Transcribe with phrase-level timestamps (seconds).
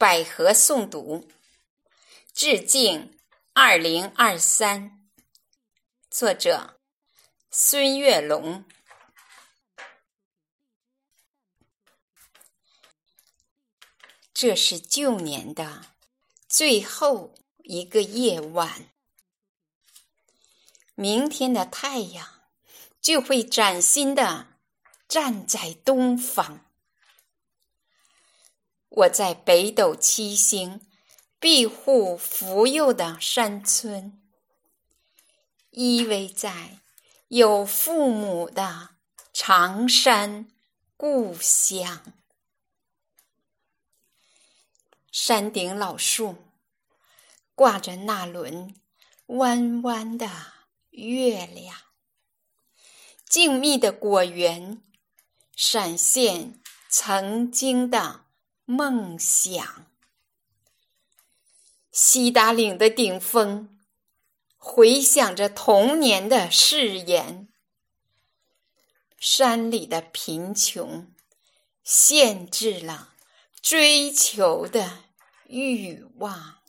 [0.00, 1.28] 百合诵读，
[2.32, 3.18] 致敬
[3.52, 5.06] 二零二三。
[6.10, 6.80] 作者：
[7.50, 8.64] 孙月龙。
[14.32, 15.92] 这是旧年的
[16.48, 18.88] 最后一个夜晚，
[20.94, 22.40] 明天的太阳
[23.02, 24.54] 就会崭新的
[25.06, 26.69] 站在东方。
[28.90, 30.84] 我在北斗七星
[31.38, 34.20] 庇护福佑的山村，
[35.70, 36.80] 依偎在
[37.28, 38.90] 有父母的
[39.32, 40.50] 长山
[40.96, 42.12] 故乡。
[45.12, 46.36] 山顶老树
[47.54, 48.74] 挂着那轮
[49.26, 50.28] 弯弯的
[50.90, 51.76] 月亮，
[53.24, 54.82] 静谧的果园
[55.54, 58.26] 闪现曾经的。
[58.70, 59.90] 梦想，
[61.90, 63.80] 西达岭的顶峰
[64.56, 67.48] 回响着童年的誓言。
[69.18, 71.12] 山里的贫穷
[71.82, 73.16] 限制了
[73.60, 75.02] 追求的
[75.48, 76.60] 欲望。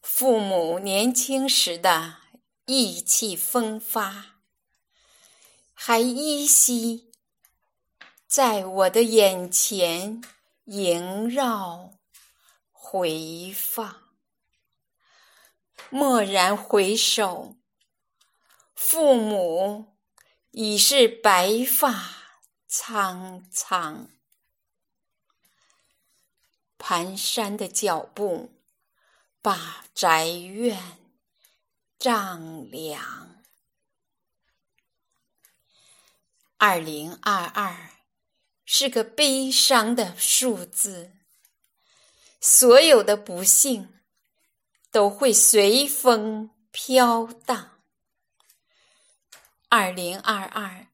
[0.00, 2.16] 父母年轻时的
[2.64, 4.38] 意气风发，
[5.74, 7.05] 还依稀。
[8.36, 10.22] 在我的眼前
[10.66, 11.94] 萦绕
[12.70, 14.12] 回放，
[15.88, 17.56] 蓦然回首，
[18.74, 19.96] 父母
[20.50, 22.12] 已是白发
[22.68, 24.10] 苍苍。
[26.76, 28.52] 蹒跚的脚步
[29.40, 30.98] 把宅院
[31.98, 33.42] 丈量。
[36.58, 37.95] 二零二二。
[38.68, 41.12] 是个悲伤的数字，
[42.40, 43.94] 所有的不幸
[44.90, 47.80] 都会随风飘荡。
[49.68, 50.88] 二零二二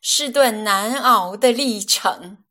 [0.00, 2.44] 是段难熬的历程，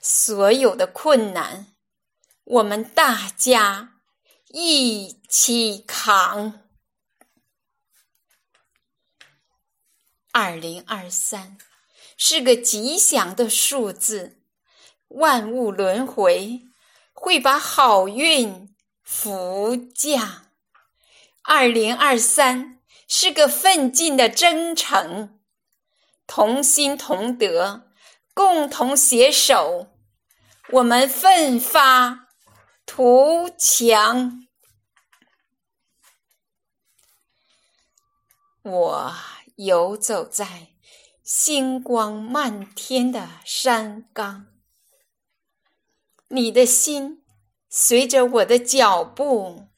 [0.00, 1.74] 所有的困难，
[2.44, 4.00] 我们大家
[4.48, 6.60] 一起扛。
[10.32, 11.58] 二零二三。
[12.24, 14.40] 是个吉祥的数字，
[15.08, 16.62] 万物轮回
[17.12, 18.72] 会把好运
[19.02, 20.46] 福降。
[21.42, 22.78] 二零二三
[23.08, 25.40] 是个奋进的征程，
[26.28, 27.90] 同心同德，
[28.32, 29.88] 共同携手，
[30.68, 32.28] 我们奋发
[32.86, 34.46] 图强。
[38.62, 39.12] 我
[39.56, 40.71] 游走在。
[41.34, 44.48] 星光漫天的山岗，
[46.28, 47.24] 你的心
[47.70, 49.68] 随着我的脚步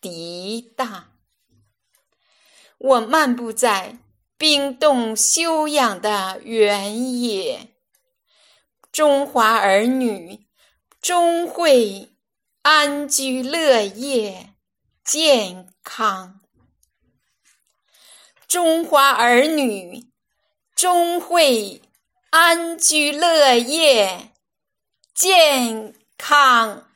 [0.00, 1.12] 涤荡。
[2.78, 3.98] 我漫步在
[4.38, 7.74] 冰冻休养的原野，
[8.90, 10.46] 中华儿女
[11.02, 12.16] 终会
[12.62, 14.54] 安居乐业、
[15.04, 16.40] 健康。
[18.48, 20.15] 中华儿女。
[20.76, 21.80] 终会
[22.28, 24.30] 安居乐业，
[25.14, 26.86] 健康。